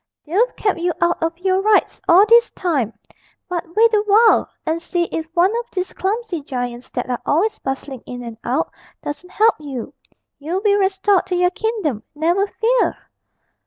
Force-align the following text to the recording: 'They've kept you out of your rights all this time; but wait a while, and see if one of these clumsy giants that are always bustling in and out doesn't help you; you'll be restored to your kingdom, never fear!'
'They've 0.25 0.55
kept 0.55 0.79
you 0.79 0.91
out 0.99 1.21
of 1.21 1.37
your 1.37 1.61
rights 1.61 2.01
all 2.09 2.25
this 2.25 2.49
time; 2.49 2.91
but 3.47 3.63
wait 3.75 3.93
a 3.93 4.01
while, 4.07 4.49
and 4.65 4.81
see 4.81 5.03
if 5.11 5.27
one 5.35 5.51
of 5.55 5.69
these 5.71 5.93
clumsy 5.93 6.41
giants 6.41 6.89
that 6.89 7.07
are 7.07 7.21
always 7.23 7.59
bustling 7.59 8.01
in 8.07 8.23
and 8.23 8.39
out 8.43 8.73
doesn't 9.03 9.29
help 9.29 9.53
you; 9.59 9.93
you'll 10.39 10.59
be 10.61 10.73
restored 10.75 11.27
to 11.27 11.35
your 11.35 11.51
kingdom, 11.51 12.01
never 12.15 12.47
fear!' 12.47 12.97